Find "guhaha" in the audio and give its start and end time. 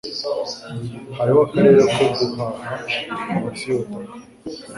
2.17-2.75